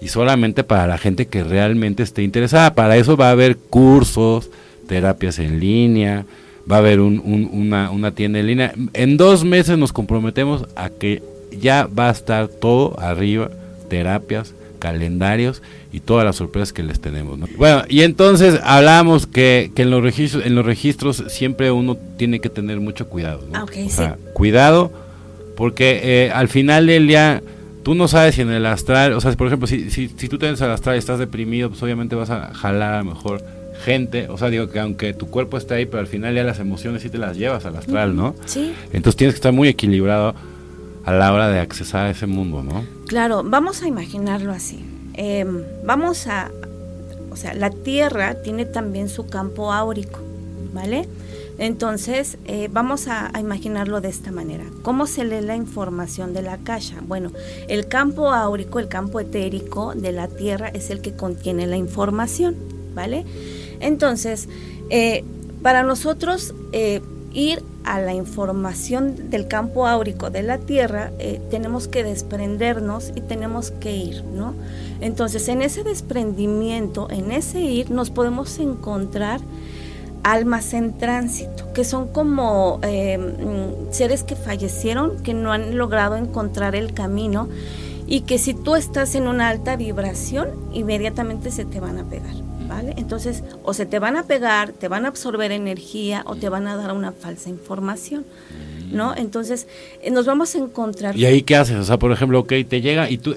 [0.00, 2.74] y solamente para la gente que realmente esté interesada.
[2.74, 4.50] Para eso va a haber cursos,
[4.86, 6.26] terapias en línea,
[6.70, 8.74] va a haber una, una tienda en línea.
[8.92, 13.50] En dos meses nos comprometemos a que ya va a estar todo arriba,
[13.88, 17.38] terapias, calendarios y todas las sorpresas que les tenemos.
[17.56, 22.40] Bueno, y entonces hablamos que, que, en, los registros, en los registros siempre uno tiene
[22.40, 23.46] que tener mucho cuidado.
[23.52, 24.90] Ah, cuidado,
[25.56, 27.42] porque eh, al final del día
[27.82, 30.38] tú no sabes si en el astral, o sea, por ejemplo, si, si, si tú
[30.38, 33.42] tienes al astral y estás deprimido, pues obviamente vas a jalar a lo mejor
[33.84, 36.60] gente, o sea, digo que aunque tu cuerpo esté ahí, pero al final ya las
[36.60, 38.34] emociones sí te las llevas al astral, ¿no?
[38.44, 38.74] Sí.
[38.92, 40.34] Entonces tienes que estar muy equilibrado
[41.04, 42.84] a la hora de accesar a ese mundo, ¿no?
[43.06, 44.84] Claro, vamos a imaginarlo así.
[45.14, 46.50] Em, vamos a,
[47.30, 50.20] o sea, la Tierra tiene también su campo áurico,
[50.72, 51.08] ¿vale?
[51.58, 54.64] Entonces, eh, vamos a, imaginarlo de esta manera.
[54.82, 57.02] ¿Cómo se lee la información de la caja?
[57.06, 57.32] Bueno,
[57.68, 62.56] el campo áurico, el campo etérico de la Tierra es el que contiene la información,
[62.94, 63.26] ¿vale?
[63.80, 64.48] Entonces,
[64.88, 65.22] eh,
[65.62, 71.88] para nosotros eh, ir a la información del campo áurico de la Tierra, eh, tenemos
[71.88, 74.54] que desprendernos y tenemos que ir, ¿no?
[75.00, 79.40] Entonces, en ese desprendimiento, en ese ir, nos podemos encontrar
[80.22, 86.74] almas en tránsito, que son como mm, seres que fallecieron, que no han logrado encontrar
[86.74, 87.48] el camino
[88.06, 92.49] y que si tú estás en una alta vibración, inmediatamente se te van a pegar.
[92.96, 96.66] Entonces, o se te van a pegar, te van a absorber energía o te van
[96.66, 98.24] a dar una falsa información,
[98.92, 99.16] ¿no?
[99.16, 99.66] Entonces,
[100.02, 101.16] eh, nos vamos a encontrar...
[101.16, 101.76] ¿Y ahí qué haces?
[101.76, 103.34] O sea, por ejemplo, ok, te llega y tú,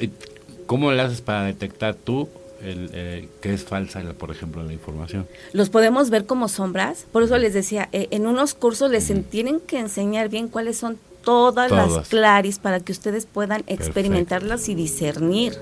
[0.66, 2.30] ¿cómo le haces para detectar tú
[2.64, 5.28] el, eh, que es falsa, por ejemplo, la información.
[5.52, 9.60] Los podemos ver como sombras, por eso les decía, eh, en unos cursos les tienen
[9.60, 15.58] que enseñar bien cuáles son todas, las claris para que ustedes puedan experimentarlas y discernir.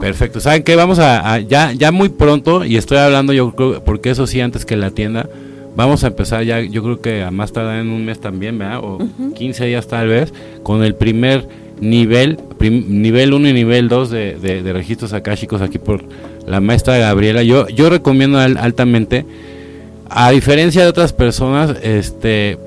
[0.00, 0.40] Perfecto.
[0.40, 0.76] ¿Saben qué?
[0.76, 4.64] Vamos a, ya, ya muy pronto, y estoy hablando yo creo, porque eso sí, antes
[4.64, 5.28] que la tienda,
[5.76, 8.80] vamos a empezar ya, yo creo que a más tardar en un mes también, ¿verdad?
[8.82, 8.98] O
[9.34, 10.32] 15 días tal vez,
[10.62, 11.46] con el primer
[11.80, 16.02] nivel, nivel 1 y nivel 2 de, de, registros akáshicos aquí por
[16.46, 17.42] la maestra Gabriela.
[17.42, 19.26] Yo, yo recomiendo altamente,
[20.08, 22.58] a diferencia de otras personas, este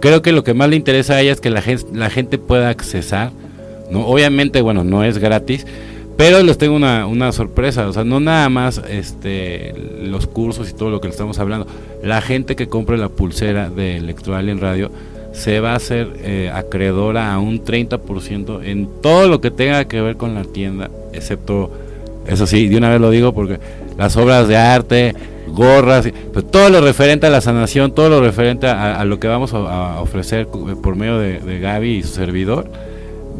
[0.00, 2.38] creo que lo que más le interesa a ella es que la gente, la gente
[2.38, 3.32] pueda accesar,
[3.90, 4.06] ¿no?
[4.06, 5.66] Obviamente, bueno, no es gratis,
[6.16, 10.72] pero les tengo una, una, sorpresa, o sea, no nada más este los cursos y
[10.72, 11.66] todo lo que estamos hablando.
[12.02, 14.90] La gente que compre la pulsera de en Radio
[15.32, 20.00] se va a hacer eh, acreedora a un 30% en todo lo que tenga que
[20.00, 21.70] ver con la tienda, excepto,
[22.26, 23.60] eso sí, de una vez lo digo porque
[23.98, 25.14] las obras de arte,
[25.48, 29.52] gorras, pero todo lo referente a la sanación, todo lo referente a, lo que vamos
[29.52, 32.70] a, ofrecer por medio de Gaby y su servidor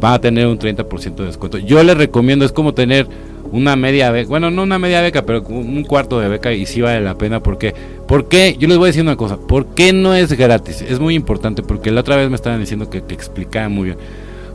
[0.03, 1.59] va a tener un 30% de descuento.
[1.59, 3.07] Yo les recomiendo, es como tener
[3.53, 6.81] una media beca, bueno, no una media beca, pero un cuarto de beca y sí
[6.81, 7.75] vale la pena porque,
[8.07, 8.57] ¿por qué?
[8.59, 10.83] Yo les voy a decir una cosa, ¿por qué no es gratis?
[10.83, 13.99] Es muy importante porque la otra vez me estaban diciendo que, que explicaba muy bien.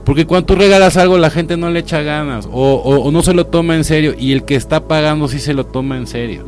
[0.04, 3.46] Porque cuando tú regalas algo la gente no le echa ganas o, no se lo
[3.46, 6.44] toma en serio y el que está pagando sí se lo toma en serio.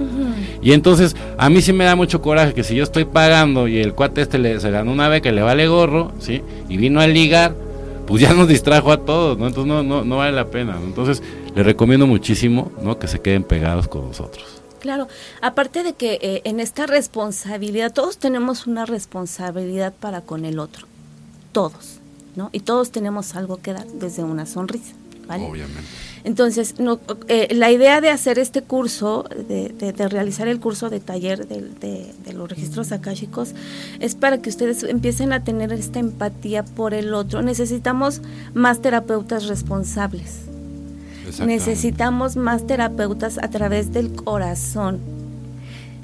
[0.61, 3.79] Y entonces a mí sí me da mucho coraje que si yo estoy pagando y
[3.79, 6.41] el cuate este le, se ganó una beca y le vale gorro, ¿sí?
[6.67, 7.53] Y vino a ligar,
[8.05, 9.47] pues ya nos distrajo a todos, ¿no?
[9.47, 10.77] Entonces no, no, no vale la pena.
[10.83, 11.23] Entonces
[11.55, 12.99] les recomiendo muchísimo, ¿no?
[12.99, 14.61] Que se queden pegados con nosotros.
[14.79, 15.07] Claro,
[15.41, 20.87] aparte de que eh, en esta responsabilidad, todos tenemos una responsabilidad para con el otro,
[21.53, 21.99] todos.
[22.35, 22.49] ¿no?
[22.51, 24.93] Y todos tenemos algo que dar desde una sonrisa,
[25.27, 25.45] ¿vale?
[25.45, 25.81] Obviamente.
[26.23, 31.01] Entonces, no, eh, la idea de hacer este curso, de, de, realizar el curso de
[31.01, 33.53] taller de, de, los registros akáshicos,
[33.99, 37.41] es para que ustedes empiecen a tener esta empatía por el otro.
[37.41, 38.21] Necesitamos
[38.53, 40.43] más terapeutas responsables.
[41.45, 44.99] Necesitamos más terapeutas a través del corazón,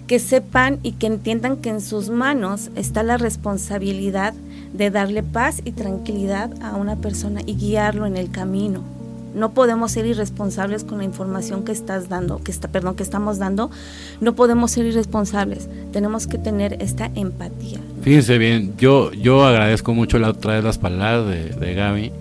[0.08, 4.34] que sepan y que entiendan que en sus manos está la responsabilidad
[4.74, 8.99] de darle paz y tranquilidad a una persona y guiarlo en el camino.
[9.34, 13.38] No podemos ser irresponsables con la información que estás dando, que está, perdón, que estamos
[13.38, 13.70] dando.
[14.22, 15.68] No podemos ser irresponsables.
[15.92, 17.80] Tenemos que tener esta empatía.
[18.02, 22.12] Fíjense bien, yo, yo agradezco mucho la otra vez las palabras de, de Gaby.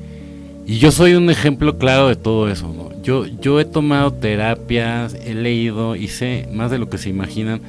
[0.67, 2.75] Y yo soy un ejemplo claro de todo eso.
[3.03, 7.63] Yo, yo he tomado terapias, he leído y sé más de lo que se imaginan,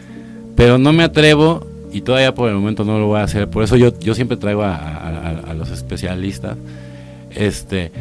[0.58, 3.50] pero no me atrevo y todavía por el momento no lo voy a hacer.
[3.50, 6.58] Por eso yo, yo siempre traigo a, los especialistas
[7.32, 7.92] este,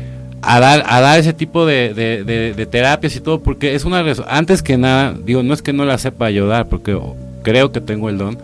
[0.43, 4.05] a, dar, a dar ese tipo de, de, terapias y todo, porque es una...
[4.29, 6.99] Antes que nada, digo, no es que no la sepa ayudar, porque
[7.43, 8.39] creo que tengo el don,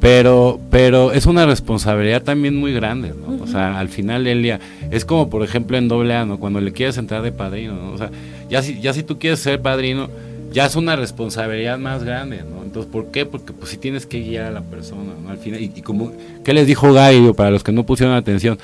[0.00, 3.42] pero pero es una responsabilidad también muy grande, ¿no?
[3.42, 4.58] O sea, al final del día,
[4.90, 6.40] es como por ejemplo en doble A, ¿no?
[6.40, 7.92] Cuando le quieres entrar de padrino, ¿no?
[7.92, 8.10] O sea,
[8.48, 10.08] ya si, ya si tú quieres ser padrino,
[10.52, 12.62] ya es una responsabilidad más grande, ¿no?
[12.64, 13.26] Entonces, ¿por qué?
[13.26, 15.28] Porque pues si tienes que guiar a la persona, ¿no?
[15.28, 16.12] Al final, y, como,
[16.44, 18.58] ¿qué les dijo Gallo para los que no pusieron atención?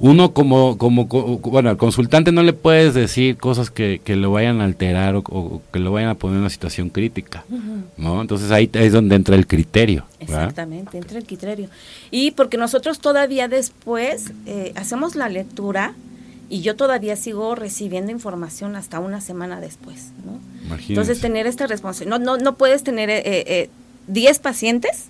[0.00, 4.60] Uno como, como, bueno, al consultante no le puedes decir cosas que, que lo vayan
[4.60, 7.44] a alterar o, que lo vayan a poner en una situación crítica,
[7.96, 8.20] ¿no?
[8.20, 10.04] Entonces ahí es donde entra el criterio.
[10.20, 11.68] Exactamente, entra el criterio.
[12.10, 15.94] Y porque nosotros todavía después eh, hacemos la lectura
[16.48, 20.38] y yo todavía sigo recibiendo información hasta una semana después, ¿no?
[20.88, 23.70] Entonces, tener esta responsabilidad, no, no, no puedes tener 10 eh,
[24.08, 25.06] eh, pacientes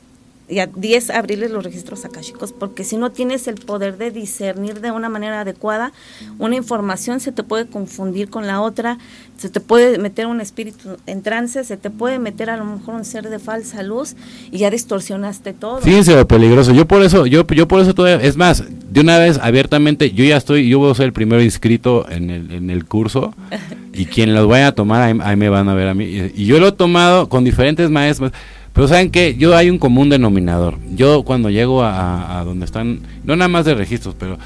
[0.48, 4.80] y a 10 abrirles los registros akáshicos, porque si no tienes el poder de discernir
[4.80, 5.92] de una manera adecuada,
[6.38, 8.98] una información se te puede confundir con la otra,
[9.36, 12.94] se te puede meter un espíritu en trance, se te puede meter a lo mejor
[12.94, 14.16] un ser de falsa luz
[14.50, 15.80] y ya distorsionaste todo.
[15.80, 16.72] Fíjense lo peligroso.
[16.72, 20.24] Yo por eso, yo, yo por eso todavía, es más, de una vez abiertamente, yo
[20.24, 23.34] ya estoy, yo voy a ser el primero inscrito en el, en el curso
[23.92, 26.04] y quien los vaya a tomar, ahí, me van a ver a mí.
[26.34, 28.32] Y, yo lo he tomado con diferentes maestros.
[28.72, 30.76] Pero saben que yo hay un común denominador.
[30.94, 34.38] Yo cuando llego a, a, donde están, no nada más de registros, pero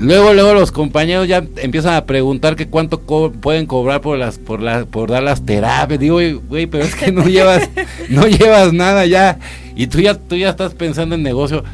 [0.00, 4.62] Luego, luego los compañeros ya empiezan a preguntar que cuánto pueden cobrar por las, por
[4.62, 6.00] las, por dar las terapias.
[6.00, 7.68] Digo, güey, pero es que no llevas,
[8.08, 9.38] no llevas nada ya.
[9.76, 11.64] Y tú ya, tú ya estás pensando en negocio.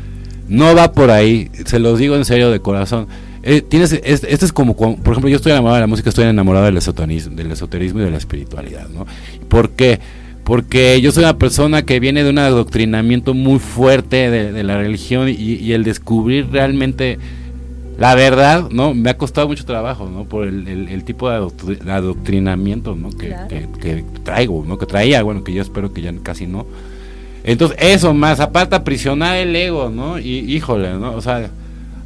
[0.49, 3.07] No va por ahí, se los digo en serio de corazón.
[3.45, 6.65] Eh, tienes, este es como, por ejemplo, yo estoy enamorado de la música, estoy enamorado
[6.65, 9.07] del esoterismo, del esoterismo y de la espiritualidad, ¿no?
[9.49, 10.01] ¿Por qué?
[10.47, 15.29] Porque yo soy una persona que viene de un adoctrinamiento muy fuerte de, la religión
[15.29, 17.19] y, y el descubrir realmente
[17.99, 18.93] la verdad, ¿no?
[18.95, 20.25] Me ha costado mucho trabajo, ¿no?
[20.25, 21.37] Por el, tipo de
[21.91, 23.11] adoctrinamiento, ¿no?
[23.11, 23.35] Que,
[23.81, 24.79] que, traigo, ¿no?
[24.79, 26.67] Que traía, bueno, que yo espero que ya casi no.
[27.43, 30.19] Entonces, eso más, aparte aprisionar el ego, ¿no?
[30.19, 31.15] Y híjole, ¿no?
[31.15, 31.51] O sea,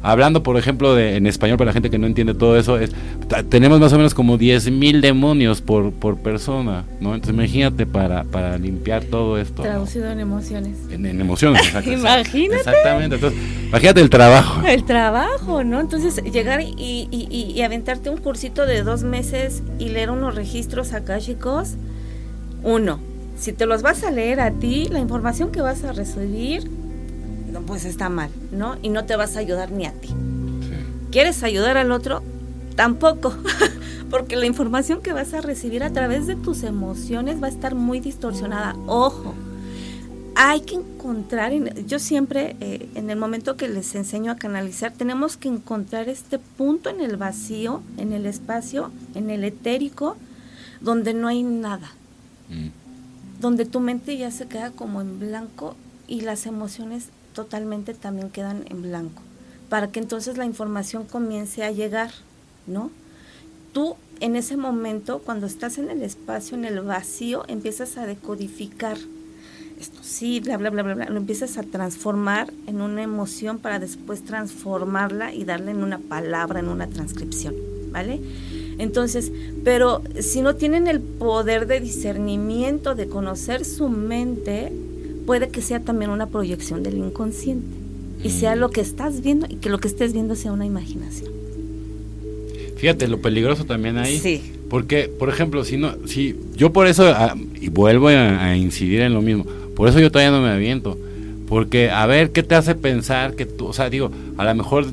[0.03, 2.91] hablando, por ejemplo, de, en español para la gente que no entiende todo eso, es,
[3.49, 7.13] tenemos más o menos como 10 mil demonios por, por persona, ¿no?
[7.13, 9.61] Entonces imagínate para, para limpiar todo esto.
[9.63, 10.77] Traducido en emociones.
[10.89, 12.57] En, emociones, exacto, imagínate.
[12.57, 14.61] Exactamente, entonces, imagínate el trabajo.
[14.71, 15.79] El trabajo, ¿no?
[15.79, 20.93] Entonces llegar y, y, y, aventarte un cursito de dos meses y leer unos registros
[20.93, 21.75] akáshicos,
[22.63, 22.99] uno,
[23.37, 26.69] si te los vas a leer a ti, la información que vas a recibir
[27.59, 28.77] pues está mal, ¿no?
[28.81, 30.09] Y no te vas a ayudar ni a ti.
[31.11, 32.23] ¿Quieres ayudar al otro?
[32.77, 33.35] Tampoco,
[34.09, 37.75] porque la información que vas a recibir a través de tus emociones va a estar
[37.75, 38.75] muy distorsionada.
[38.87, 39.35] Ojo,
[40.35, 41.51] hay que encontrar,
[41.85, 46.39] yo siempre eh, en el momento que les enseño a canalizar, tenemos que encontrar este
[46.39, 50.15] punto en el vacío, en el espacio, en el etérico,
[50.79, 51.91] donde no hay nada.
[52.49, 52.69] Mm.
[53.41, 55.75] Donde tu mente ya se queda como en blanco
[56.07, 59.21] y las emociones totalmente también quedan en blanco,
[59.69, 62.11] para que entonces la información comience a llegar,
[62.67, 62.91] ¿no?
[63.73, 68.97] tú en ese momento, cuando estás en el espacio, en el vacío, empiezas a decodificar
[69.79, 73.79] esto sí, bla, bla, bla, bla, bla, lo empiezas a transformar en una emoción para
[73.79, 77.55] después transformarla y darle en una palabra, en una transcripción,
[77.91, 78.21] ¿vale?
[78.77, 79.31] Entonces,
[79.63, 84.71] pero si no tienen el poder de discernimiento, de conocer su mente,
[85.25, 87.67] puede que sea también una proyección del inconsciente
[88.23, 91.31] y sea lo que estás viendo y que lo que estés viendo sea una imaginación.
[92.77, 94.19] Fíjate, lo peligroso también ahí.
[94.19, 94.41] Sí.
[94.69, 99.13] Porque, por ejemplo, si no, si yo por eso, ah, y vuelvo a, incidir en
[99.13, 100.97] lo mismo, por eso yo todavía no me aviento.
[101.47, 104.85] Porque, a ver, ¿qué te hace pensar que tú, o sea, digo, a lo mejor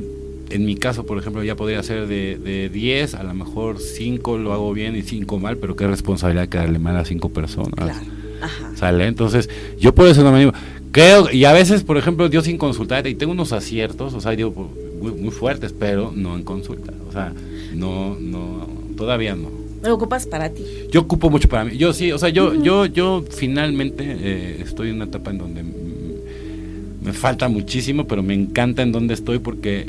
[0.51, 4.53] en mi caso, por ejemplo, ya podría ser de, 10, a lo mejor 5 lo
[4.53, 7.75] hago bien y 5 mal, pero qué responsabilidad que darle mal a 5 personas.
[7.75, 8.18] Claro.
[8.40, 8.72] Ajá.
[8.77, 9.07] ¿Sale?
[9.07, 9.48] Entonces,
[9.79, 10.53] yo por eso no me animo.
[10.90, 14.33] Creo, y a veces, por ejemplo, yo sin consultar, y tengo unos aciertos, o sea,
[14.33, 14.70] digo,
[15.01, 16.92] muy, muy fuertes, pero no en consulta.
[17.09, 17.33] O sea,
[17.74, 19.51] no, no, todavía no.
[19.83, 20.64] ¿Lo ocupas para ti?
[20.90, 21.77] Yo ocupo mucho para mí.
[21.77, 25.62] Yo sí, o sea, yo, yo, yo finalmente eh, estoy en una etapa en donde
[27.03, 29.87] me falta muchísimo, pero me encanta en donde estoy porque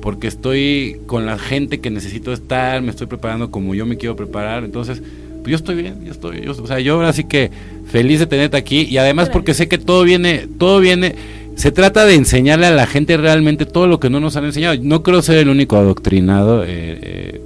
[0.00, 4.16] porque estoy con la gente que necesito estar, me estoy preparando como yo me quiero
[4.16, 5.02] preparar, entonces
[5.42, 7.50] pues yo estoy bien, yo estoy, yo, o sea, yo ahora sí que
[7.86, 11.14] feliz de tenerte aquí y además porque sé que todo viene, todo viene,
[11.56, 14.76] se trata de enseñarle a la gente realmente todo lo que no nos han enseñado.
[14.82, 16.64] No creo ser el único adoctrinado.
[16.64, 17.40] Eh, eh,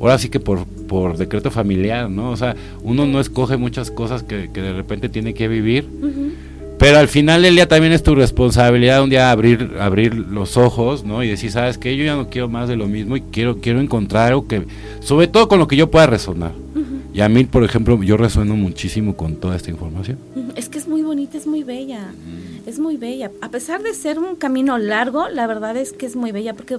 [0.00, 2.30] ahora sí que por, por decreto familiar, ¿no?
[2.30, 5.86] O sea, uno no escoge muchas cosas que, de repente tiene que vivir,
[6.78, 11.04] pero al final del día también es tu responsabilidad un día abrir, abrir los ojos,
[11.04, 11.22] ¿no?
[11.24, 11.96] Y decir, ¿sabes qué?
[11.96, 14.62] Yo ya no quiero más de lo mismo y quiero, quiero encontrar algo que,
[15.00, 16.52] sobre todo con lo que yo pueda resonar.
[17.18, 20.20] Y a mí, por ejemplo, yo resueno muchísimo con toda esta información.
[20.54, 22.12] Es que es muy bonita, es muy bella,
[22.64, 23.32] es muy bella.
[23.40, 26.78] A pesar de ser un camino largo, la verdad es que es muy bella porque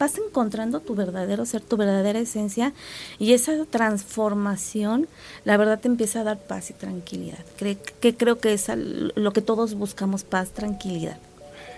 [0.00, 2.72] vas encontrando tu verdadero ser, tu verdadera esencia
[3.20, 5.06] y esa transformación,
[5.44, 7.38] la verdad te empieza a dar paz y tranquilidad.
[8.00, 8.66] que creo que es
[9.14, 11.18] lo que todos buscamos, paz, tranquilidad.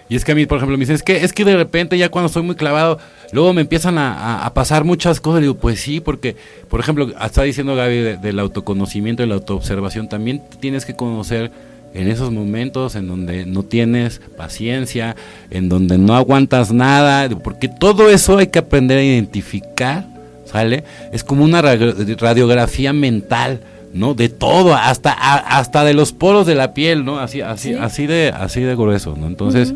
[0.09, 1.99] Y es que a mí, por ejemplo, me dicen, es que, es que de repente
[1.99, 2.99] ya cuando estoy muy clavado,
[3.33, 5.41] luego me empiezan a, pasar muchas cosas.
[5.41, 6.37] Y digo, pues sí, porque,
[6.69, 11.51] por ejemplo, está diciendo Gaby del autoconocimiento y la autoobservación, también tienes que conocer
[11.95, 15.17] en esos momentos en donde no tienes paciencia,
[15.51, 20.07] en donde no aguantas nada, porque todo eso hay que aprender a identificar,
[20.45, 20.85] ¿sale?
[21.13, 23.61] Es como una radiografía mental,
[23.93, 24.15] ¿no?
[24.15, 27.19] De todo, hasta hasta de los poros de la piel, ¿no?
[27.19, 29.27] Así así así de así de grueso, ¿no?
[29.27, 29.75] Entonces,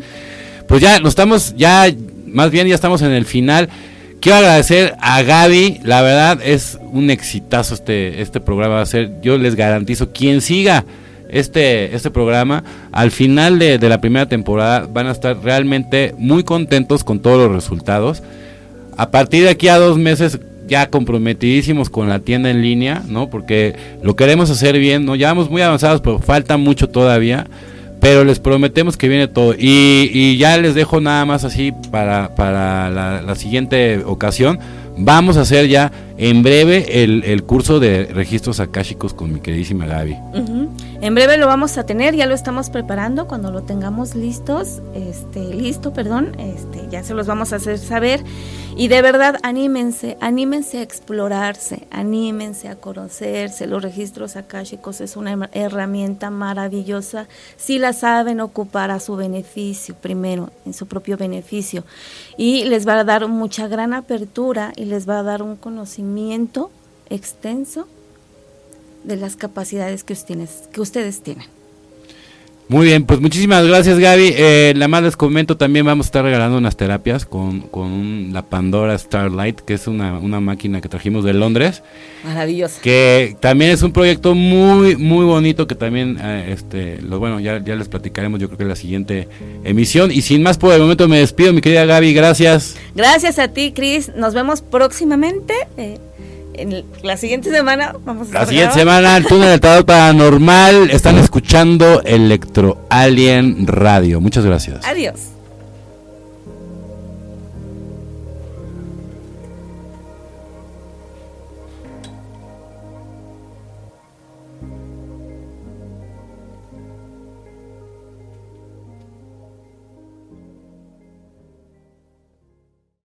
[0.67, 1.87] pues ya nos estamos ya
[2.27, 3.69] más bien ya estamos en el final.
[4.19, 9.21] Quiero agradecer a Gaby, la verdad es un exitazo este este programa va a ser.
[9.21, 10.85] Yo les garantizo quien siga
[11.33, 17.03] este, este programa, al final de, la primera temporada van a estar realmente muy contentos
[17.03, 18.21] con todos los resultados.
[18.97, 20.39] A partir de aquí a dos meses
[20.73, 23.29] ya comprometidísimos con la tienda en línea, ¿no?
[23.29, 25.15] Porque lo queremos hacer bien, ¿no?
[25.15, 27.45] Ya vamos muy avanzados, pero falta mucho todavía.
[28.01, 29.53] Pero les prometemos que viene todo.
[29.55, 34.57] Y, ya les dejo nada más así para, para la, siguiente ocasión.
[34.97, 39.85] Vamos a hacer ya en breve el, el curso de registros akáshicos con mi queridísima
[39.85, 40.17] Gaby.
[41.01, 45.53] En breve lo vamos a tener, ya lo estamos preparando, cuando lo tengamos listos, este,
[45.53, 48.23] listo, perdón, este, ya se los vamos a hacer saber.
[48.75, 53.67] Y de verdad, anímense, anímense a explorarse, anímense a conocerse.
[53.67, 60.49] Los registros akáshicos es una herramienta maravillosa si la saben ocupar a su beneficio, primero,
[60.65, 61.83] en su propio beneficio.
[62.35, 66.02] Y les va a dar mucha gran apertura y les va a dar un conocimiento
[67.09, 67.87] extenso
[69.03, 71.47] de las capacidades que ustedes, que ustedes tienen.
[72.73, 74.33] Muy bien, pues muchísimas gracias Gaby.
[74.35, 78.47] Eh, la más les comento, también vamos a estar regalando unas terapias con, con la
[78.47, 81.83] Pandora Starlight, que es una, una, máquina que trajimos de Londres.
[82.23, 82.81] Maravillosa.
[82.81, 87.63] Que también es un proyecto muy, muy bonito, que también, eh, este, lo, bueno, ya,
[87.63, 89.27] ya les platicaremos yo creo que en la siguiente
[89.63, 90.11] emisión.
[90.11, 92.75] Y sin más por el momento me despido, mi querida Gaby, gracias.
[92.95, 94.11] Gracias a ti, Cris.
[94.15, 95.53] Nos vemos próximamente.
[95.77, 95.99] Eh,
[96.53, 100.89] en la siguiente semana vamos a La siguiente semana, el túnel del Tador paranormal.
[100.91, 104.21] Están escuchando Electro Alien Radio.
[104.21, 104.85] Muchas gracias.
[104.85, 105.33] Adiós.